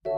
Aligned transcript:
tervist, 0.00 0.12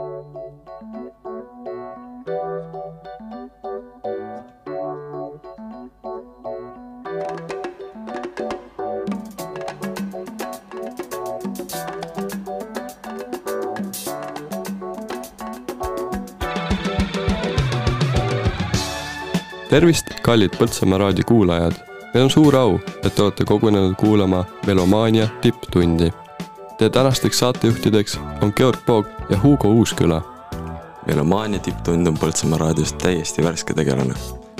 kallid 20.21 20.55
Põltsamaa 20.59 20.97
raadio 20.97 21.23
kuulajad. 21.27 21.73
meil 22.13 22.23
on 22.23 22.29
suur 22.29 22.55
au, 22.55 22.79
et 23.03 23.15
te 23.15 23.21
olete 23.21 23.45
kogunenud 23.45 23.95
kuulama 23.95 24.45
Melomaania 24.67 25.27
tipptundi. 25.41 26.11
Teie 26.77 26.89
tänasteks 26.89 27.39
saatejuhtideks 27.39 28.19
on 28.41 28.53
Georg 28.55 28.79
Poog 28.85 29.05
ja 29.33 29.39
Hugo 29.43 29.67
Uusküla. 29.67 30.21
melomaania 31.07 31.59
tipptund 31.59 32.07
on 32.07 32.17
Põltsamaa 32.17 32.59
raadios 32.59 32.93
täiesti 32.93 33.43
värske 33.43 33.73
tegelane. 33.73 34.13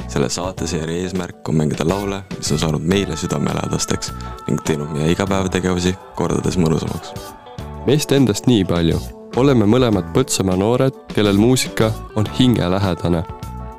selle 0.07 0.29
saateseeria 0.29 1.01
eesmärk 1.01 1.49
on 1.49 1.55
mängida 1.55 1.87
laule, 1.87 2.23
mis 2.37 2.51
on 2.51 2.59
saanud 2.59 2.81
meile 2.81 3.15
südamelähedasteks 3.15 4.13
ning 4.47 4.59
teinud 4.65 4.89
meie 4.89 5.11
igapäevategevusi 5.11 5.95
kordades 6.15 6.57
mõnusamaks. 6.57 7.13
meist 7.85 8.11
endast 8.11 8.47
nii 8.47 8.65
palju. 8.65 8.99
oleme 9.35 9.65
mõlemad 9.65 10.09
Põltsamaa 10.13 10.55
noored, 10.55 10.93
kellel 11.13 11.37
muusika 11.37 11.91
on 12.15 12.25
hingelähedane 12.39 13.23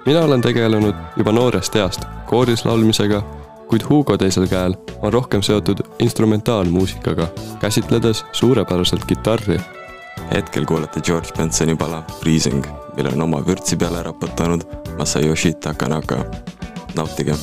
mina 0.06 0.20
olen 0.20 0.40
tegelenud 0.40 0.94
juba 1.16 1.32
noorest 1.32 1.76
east 1.76 2.04
kooris 2.26 2.64
laulmisega, 2.64 3.22
kuid 3.68 3.82
Hugo 3.88 4.16
teisel 4.16 4.46
käel 4.46 4.74
on 5.02 5.12
rohkem 5.12 5.42
seotud 5.42 5.80
instrumentaalmuusikaga, 5.98 7.28
käsitledes 7.60 8.24
suurepäraselt 8.32 9.04
kitarri. 9.04 9.60
Hetkel 10.34 10.64
kuulete 10.64 11.00
George 11.00 11.28
Bensoni 11.36 11.76
pala 11.76 12.02
Breezing, 12.20 12.66
mille 12.96 13.08
on 13.12 13.22
oma 13.22 13.46
vürtsi 13.46 13.76
peale 13.76 14.02
raputanud 14.02 14.62
Masayoshi 14.98 15.54
Takanaka. 15.54 16.24
nautige 16.94 17.34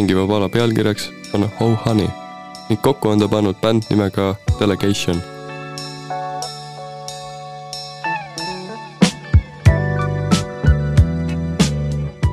mängiva 0.00 0.26
pala 0.26 0.48
pealkirjaks 0.48 1.10
on 1.34 1.50
Oh 1.60 1.76
Honey 1.86 2.08
ning 2.68 2.80
kokku 2.82 3.08
on 3.08 3.20
ta 3.20 3.28
pannud 3.28 3.56
bänd 3.60 3.82
nimega 3.90 4.34
Delegation. 4.60 5.18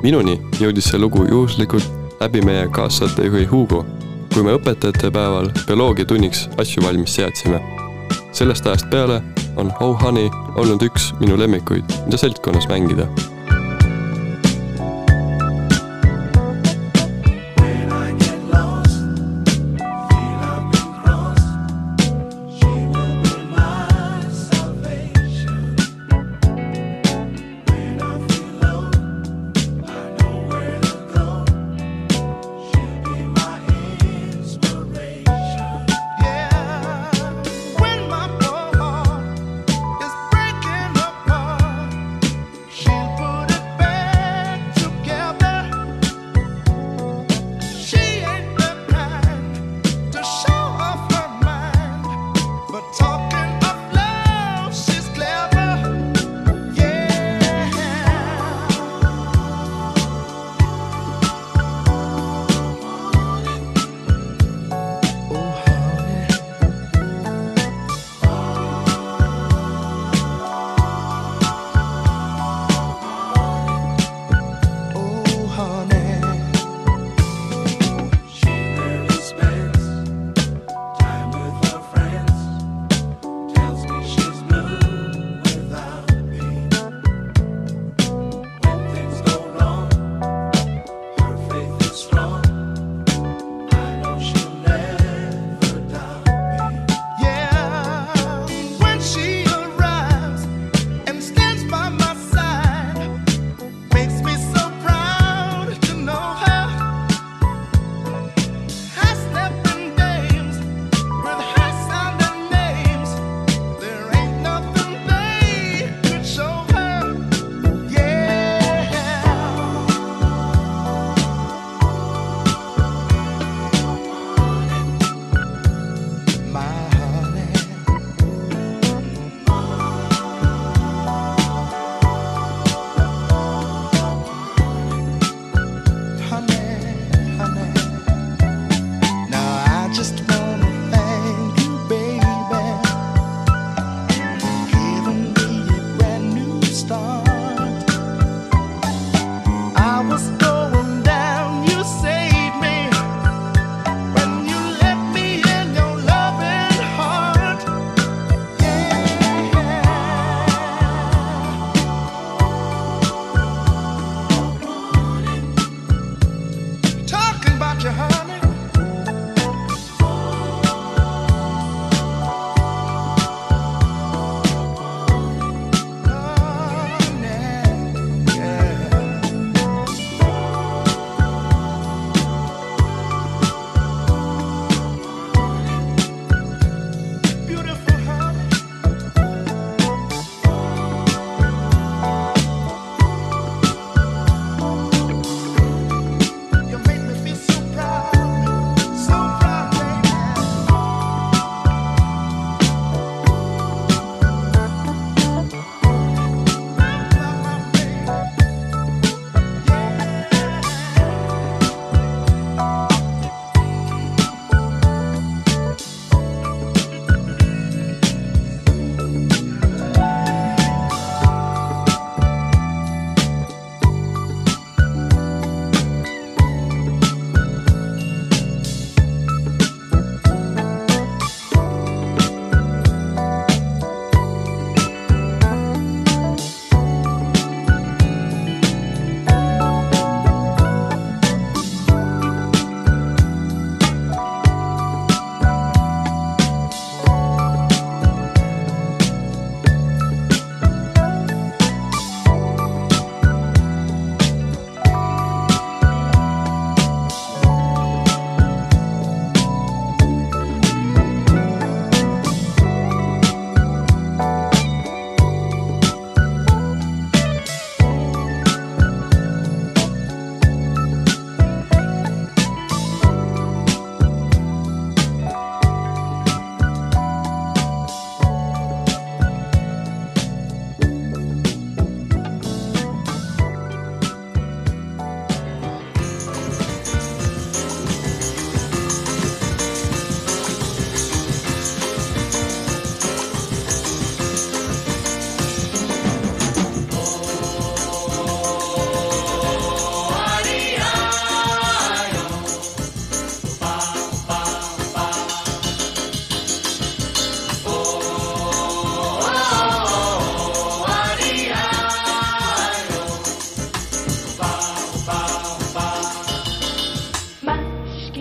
Minuni 0.02 0.40
jõudis 0.62 0.88
see 0.88 1.00
lugu 1.02 1.26
juhuslikult 1.28 1.84
läbi 2.20 2.40
meie 2.40 2.68
kaassaatejuhi 2.72 3.44
Hugo, 3.52 3.84
kui 4.32 4.46
me 4.46 4.56
õpetajate 4.56 5.12
päeval 5.12 5.52
bioloogiatunniks 5.66 6.48
asju 6.56 6.88
valmis 6.88 7.20
seadsime. 7.20 7.60
sellest 8.32 8.66
ajast 8.66 8.88
peale 8.90 9.22
on 9.56 9.72
Oh 9.80 9.98
Honey 10.02 10.30
olnud 10.56 10.82
üks 10.82 11.12
minu 11.20 11.36
lemmikuid, 11.36 11.84
mida 12.06 12.16
seltskonnas 12.16 12.68
mängida 12.68 13.08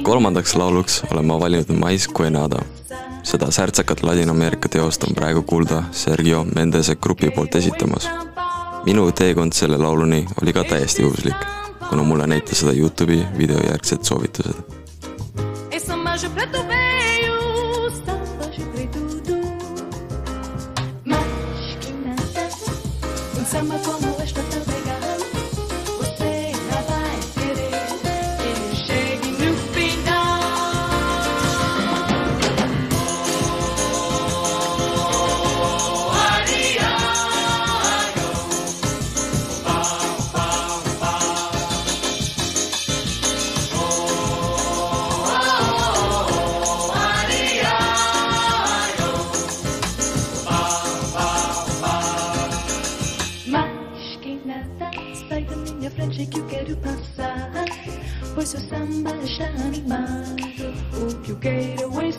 kolmandaks 0.07 0.55
lauluks 0.55 1.01
olen 1.11 1.25
ma 1.25 1.39
valinud 1.39 1.69
Mais 1.79 2.09
Cuenada. 2.09 2.59
seda 3.23 3.51
särtsakat 3.51 4.03
Ladina-Ameerika 4.03 4.69
teost 4.69 5.03
on 5.03 5.15
praegu 5.15 5.41
kuulda 5.41 5.83
Sergio 5.91 6.45
Mendese 6.55 6.95
grupi 6.95 7.31
poolt 7.31 7.55
esitamas. 7.55 8.09
minu 8.85 9.11
teekond 9.11 9.51
selle 9.51 9.77
lauluni 9.77 10.25
oli 10.41 10.53
ka 10.53 10.63
täiesti 10.63 11.01
juhuslik, 11.01 11.35
kuna 11.89 12.03
mulle 12.03 12.27
näitas 12.27 12.59
seda 12.59 12.71
Youtube'i 12.71 13.27
video 13.37 13.59
järgsed 13.69 14.03
soovitused. 14.03 14.55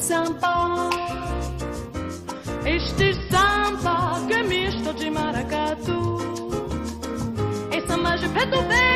Samba. 0.09 0.89
Este 2.65 3.13
samba 3.31 3.97
que 4.27 4.33
é 4.33 4.43
misto 4.43 4.95
de 4.95 5.11
maracatu. 5.11 6.01
É 7.71 7.81
samba 7.87 8.17
de 8.17 8.29
preto 8.31 8.59
veio, 8.71 8.88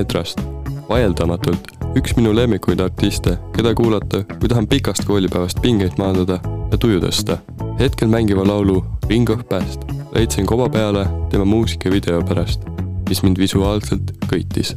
I 0.00 0.04
Trust, 0.04 0.40
vaieldamatult 0.88 1.72
üks 1.96 2.12
minu 2.18 2.34
lemmikuid 2.36 2.80
artiste, 2.84 3.38
keda 3.56 3.72
kuulata, 3.74 4.22
kui 4.36 4.50
tahan 4.52 4.68
pikast 4.68 5.06
koolipäevast 5.08 5.62
pingeid 5.64 5.96
maandada 5.98 6.40
ja 6.70 6.78
tuju 6.78 7.00
tõsta. 7.00 7.38
hetkel 7.80 8.08
mängiva 8.08 8.44
laulu 8.44 8.84
Ring 9.08 9.30
of 9.30 9.48
Past 9.48 9.88
leidsin 10.14 10.46
koba 10.46 10.68
peale 10.68 11.06
tema 11.30 11.44
muusikavideo 11.44 12.22
pärast, 12.28 12.60
mis 13.08 13.22
mind 13.22 13.38
visuaalselt 13.38 14.12
köitis 14.28 14.76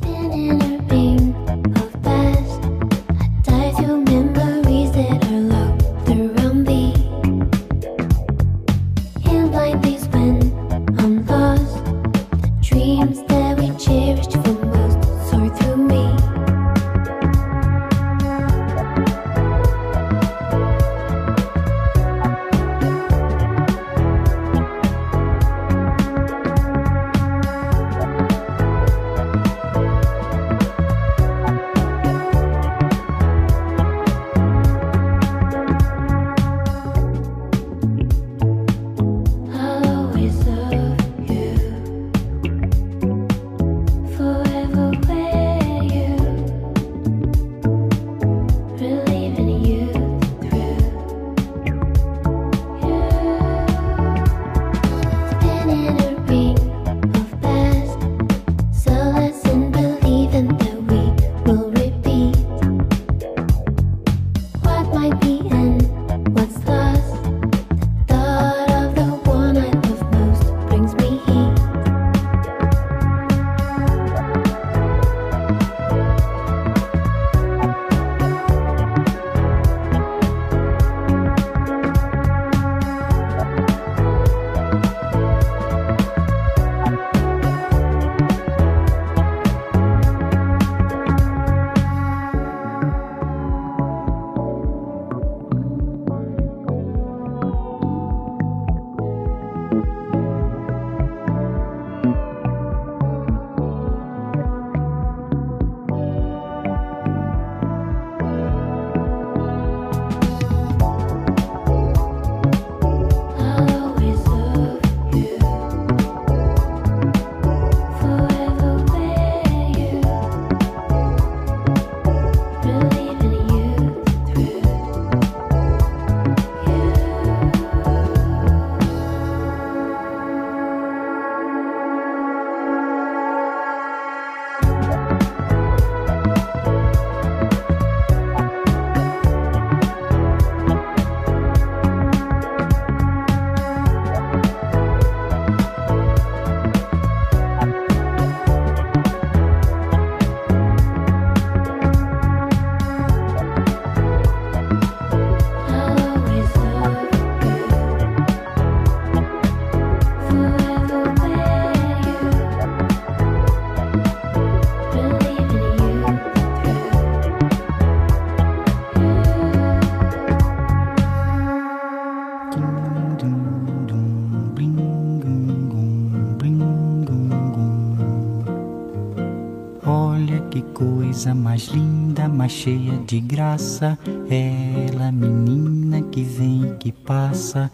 cheia 182.50 182.98
de 183.08 183.20
graça. 183.20 183.98
Ela, 184.30 185.12
menina 185.12 186.02
que 186.02 186.24
vem 186.24 186.72
e 186.72 186.78
que 186.78 186.92
passa, 186.92 187.72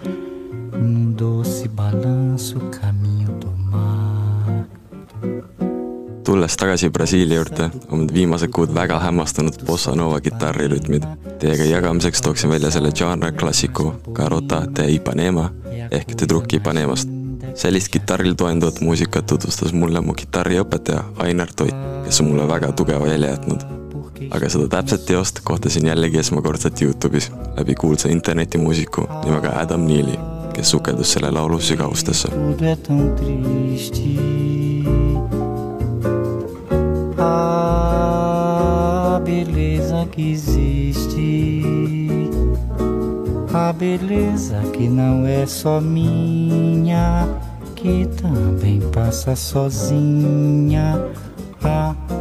num 0.74 1.12
doce 1.12 1.68
balanço, 1.68 2.60
caminho 2.72 3.32
do 3.40 3.52
mar. 3.72 4.68
tulles 6.26 6.58
tagasi 6.58 6.90
Brasiilia 6.90 7.38
juurde, 7.38 7.70
on 7.92 8.08
viimased 8.14 8.50
kuud 8.52 8.74
väga 8.74 8.98
hämmastanud 9.00 9.62
bossa 9.66 9.96
nova 9.96 10.20
kitarrirütmid. 10.22 11.04
Teiega 11.40 11.64
jagamiseks 11.64 12.22
tooksin 12.22 12.50
välja 12.50 12.72
selle 12.72 12.92
žanri 12.92 13.32
klassiku 13.32 13.94
Garota 14.14 14.64
de 14.76 14.90
Ipanema 14.92 15.52
ehk 15.92 16.16
tüdruk 16.16 16.54
Ipanemast. 16.54 17.10
sellist 17.56 17.88
kitarril 17.90 18.34
toenduvat 18.36 18.82
muusikat 18.82 19.26
tutvustas 19.26 19.74
mulle 19.74 20.02
mu 20.02 20.14
kitarriõpetaja 20.14 21.04
Ainar 21.24 21.54
Toit, 21.56 21.76
kes 22.06 22.22
on 22.22 22.34
mulle 22.34 22.48
väga 22.48 22.72
tugeva 22.72 23.08
jälje 23.08 23.30
jätnud. 23.30 23.75
Aga 24.32 24.50
seda 24.50 24.68
täpset 24.78 25.06
teost 25.06 25.40
kohtasin 25.44 25.88
jällegi 25.88 26.20
esmakordselt 26.20 26.82
Youtube'is 26.82 27.32
läbi 27.58 27.76
kuulsa 27.76 28.10
internetimuusiku 28.10 29.08
nimega 29.26 29.50
Adam 29.60 29.82
Neely, 29.88 30.18
kes 30.54 30.72
sukeldus 30.72 31.14
selle 31.14 31.32
laulu 31.32 31.60
sügavustesse. 31.60 32.30
A 37.18 39.22
beleza 39.26 40.06
que 40.12 40.32
existe. 40.32 41.62
A 43.54 43.74
beleza 43.74 44.62
que 44.74 44.90
não 44.90 45.26
é 45.26 45.46
só 45.46 45.82
minha, 45.82 47.28
que 47.76 48.06
também 48.22 48.82
passa 48.94 49.36
sozinha. 49.36 51.02
Ah, 51.64 51.96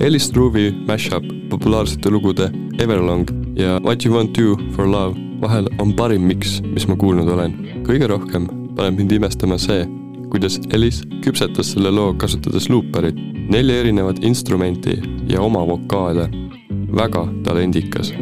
Ellis 0.00 0.30
Groove'i 0.32 0.70
mashup 0.88 1.24
populaarsete 1.50 2.10
lugude 2.10 2.46
Everlong 2.80 3.28
ja 3.56 3.78
What 3.84 4.06
you 4.06 4.14
want 4.14 4.32
to 4.32 4.56
for 4.72 4.88
love 4.88 5.18
vahel 5.40 5.68
on 5.78 5.92
parim 5.92 6.24
miks, 6.24 6.62
mis 6.62 6.88
ma 6.88 6.96
kuulnud 6.96 7.28
olen. 7.28 7.52
kõige 7.84 8.08
rohkem 8.08 8.48
paneb 8.76 8.96
mind 8.96 9.12
imestama 9.12 9.58
see, 9.60 9.84
kuidas 10.32 10.56
Ellis 10.72 11.02
küpsetas 11.20 11.74
selle 11.74 11.92
loo 11.92 12.14
kasutades 12.16 12.70
luuperit, 12.72 13.20
nelja 13.52 13.82
erinevat 13.84 14.24
instrumenti 14.24 14.96
ja 15.28 15.44
oma 15.44 15.66
vokaale. 15.68 16.30
väga 16.96 17.28
talendikas 17.44 18.14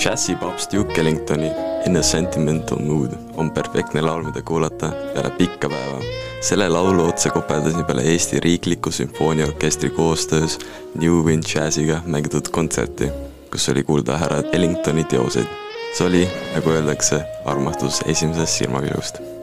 džässipaavst 0.00 0.72
Duke 0.72 1.00
Ellingtoni 1.00 1.50
In 1.86 1.96
a 1.96 2.02
sentimental 2.02 2.78
mood 2.78 3.10
on 3.36 3.50
perfektne 3.50 4.02
laul, 4.02 4.22
mida 4.22 4.42
kuulata 4.42 4.88
peale 5.14 5.30
pikka 5.30 5.68
päeva. 5.68 5.98
selle 6.40 6.68
laulu 6.68 7.04
otse 7.08 7.30
kopeldasin 7.30 7.84
peale 7.84 8.02
Eesti 8.02 8.40
Riikliku 8.40 8.90
Sümfooniaorkestri 8.90 9.90
koostöös 9.90 10.58
New 11.00 11.24
Wind 11.24 11.42
Jazziga 11.54 12.00
mängitud 12.06 12.48
kontserti, 12.50 13.10
kus 13.50 13.68
oli 13.68 13.82
kuulda 13.82 14.18
härra 14.18 14.42
Ellingtoni 14.52 15.04
teoseid. 15.04 15.46
see 15.92 16.06
oli, 16.06 16.28
nagu 16.54 16.70
öeldakse, 16.70 17.22
armastus 17.44 18.00
esimesest 18.06 18.52
silmapilgust 18.52 19.39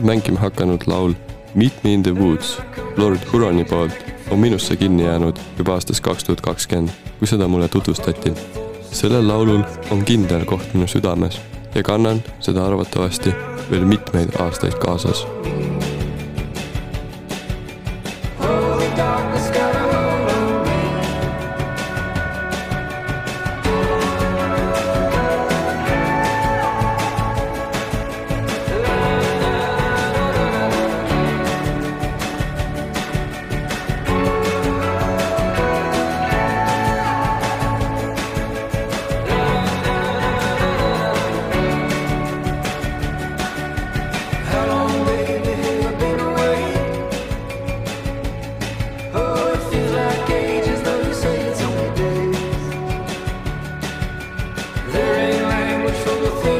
nüüd 0.00 0.08
mängima 0.08 0.40
hakanud 0.40 0.86
laul 0.86 1.14
Meet 1.54 1.84
me 1.84 1.92
in 1.92 2.02
the 2.02 2.12
woods 2.14 2.58
Lord 2.96 3.20
Huroni 3.32 3.64
poolt 3.64 3.92
on 4.30 4.38
minusse 4.38 4.76
kinni 4.76 5.04
jäänud 5.04 5.36
juba 5.58 5.72
aastast 5.72 6.00
kaks 6.00 6.24
tuhat 6.24 6.40
kakskümmend, 6.40 6.90
kui 7.18 7.28
seda 7.28 7.48
mulle 7.48 7.68
tutvustati. 7.68 8.32
sellel 8.92 9.28
laulul 9.28 9.62
on 9.90 10.04
kindel 10.04 10.44
koht 10.44 10.74
minu 10.74 10.86
südames 10.86 11.40
ja 11.74 11.82
kannan 11.82 12.22
seda 12.40 12.66
arvatavasti 12.66 13.34
veel 13.70 13.84
mitmeid 13.84 14.40
aastaid 14.40 14.78
kaasas 14.78 15.26
Mac 56.22 56.59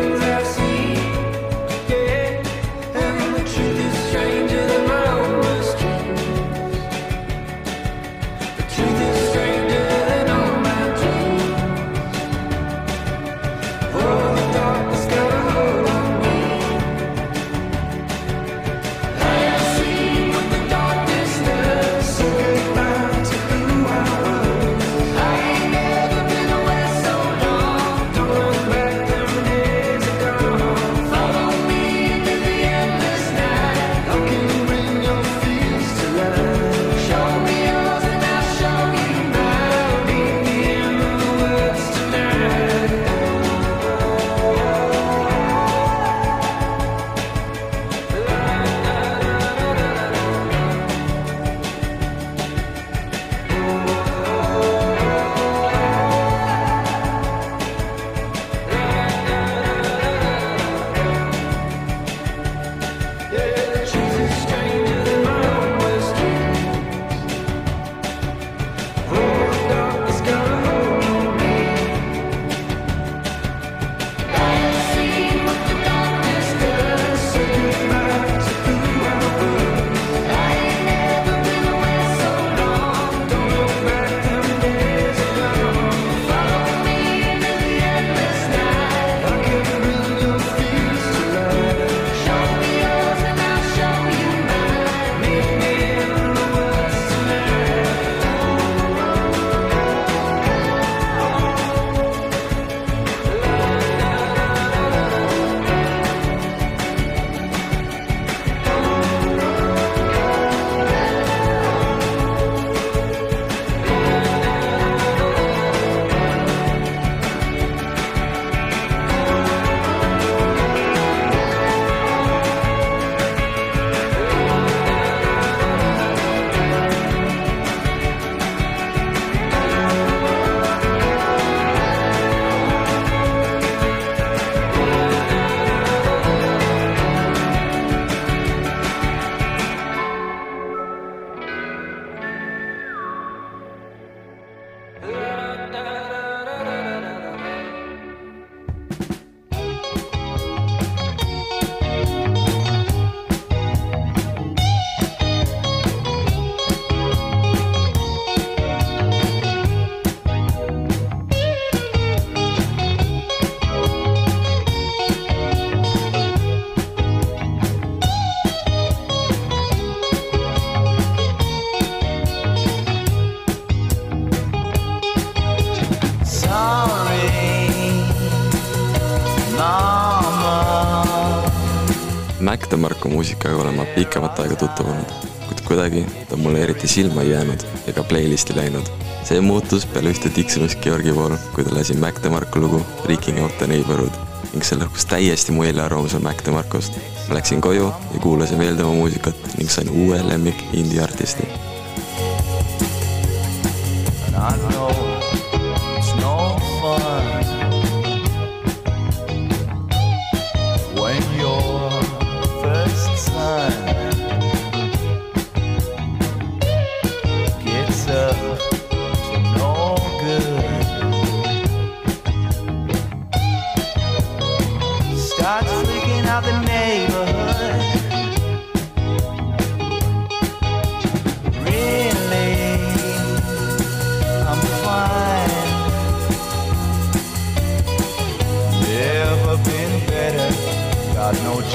tuttav 184.80 184.92
olnud, 184.92 185.12
kuid 185.48 185.60
kuidagi 185.66 186.04
ta 186.28 186.36
mulle 186.36 186.62
eriti 186.64 186.88
silma 186.88 187.22
ei 187.22 187.30
jäänud 187.30 187.64
ega 187.86 188.02
playlisti 188.02 188.56
läinud. 188.56 188.86
see 189.24 189.40
muutus 189.40 189.86
peale 189.86 190.10
ühte 190.10 190.30
tiksumist 190.32 190.80
Georgi 190.80 191.12
pool, 191.12 191.36
kui 191.54 191.64
ta 191.64 191.74
lasi 191.74 191.94
Mac 191.94 192.22
DeMarco 192.22 192.60
lugu 192.60 192.80
Freaking 193.02 193.42
Out 193.42 193.58
the 193.58 193.66
Neighborhood 193.66 194.16
ning 194.52 194.64
see 194.64 194.78
lõhkus 194.80 195.06
täiesti 195.06 195.52
mu 195.52 195.64
eelarvamuse 195.68 196.18
Mac 196.18 196.44
DeMarcost. 196.46 196.96
ma 197.28 197.36
läksin 197.36 197.60
koju 197.60 197.92
ja 198.14 198.20
kuulasin 198.20 198.58
veel 198.58 198.76
tema 198.76 198.94
muusikat 198.94 199.36
ning 199.58 199.70
sain 199.70 199.90
uue 199.90 200.22
lemmik 200.28 200.64
indie 200.72 201.02
artisti. 201.02 201.69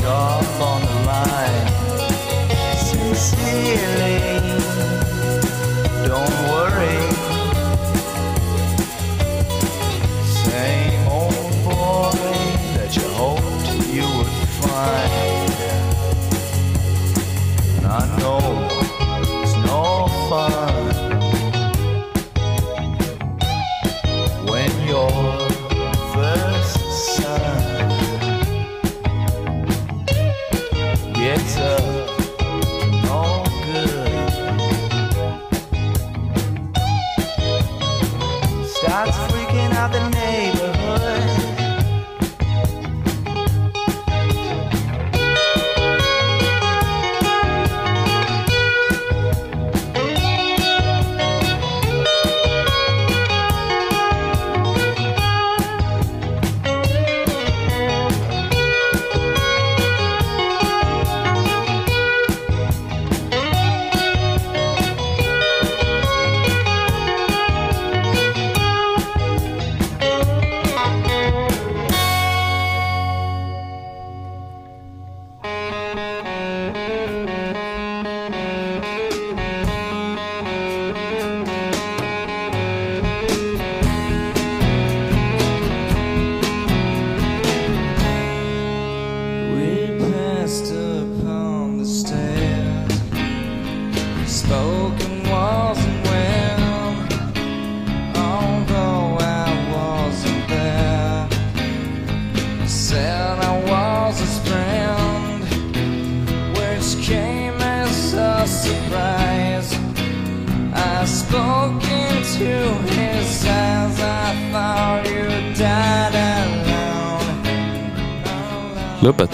Job 0.05 0.45
on 0.61 0.81
the 0.85 0.97
line. 1.09 1.67
Sincerely, 2.77 4.19
don't 6.07 6.54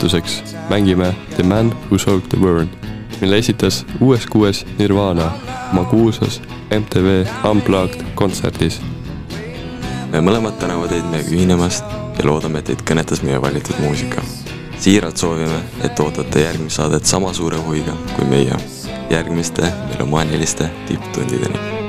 lõpetuseks 0.02 0.56
mängime 0.70 1.14
The 1.36 1.44
Man 1.44 1.74
Who 1.90 1.98
Sold 1.98 2.22
the 2.30 2.38
World, 2.40 2.68
mille 3.22 3.38
esitas 3.38 3.86
kuues 4.30 4.66
Nirvana 4.80 5.32
oma 5.72 5.84
kuulsas 5.84 6.42
MTV 6.72 7.28
Unplugged 7.50 8.02
kontserdis. 8.16 8.82
me 10.12 10.22
mõlemad 10.22 10.58
täname 10.60 10.88
teid 10.88 11.06
meiega 11.12 11.30
ühinemast 11.30 11.86
ja 12.18 12.26
loodame, 12.26 12.60
et 12.60 12.66
teid 12.66 12.82
kõnetas 12.82 13.22
meie 13.22 13.42
valitud 13.42 13.78
muusika. 13.80 14.22
siiralt 14.80 15.18
soovime, 15.18 15.62
et 15.84 16.00
ootate 16.00 16.42
järgmist 16.42 16.76
saadet 16.76 17.06
sama 17.06 17.34
suure 17.34 17.58
huviga 17.58 17.94
kui 18.16 18.26
meie 18.26 18.58
järgmiste 19.10 19.74
melomaaniliste 19.92 20.70
tipptundideni 20.88 21.81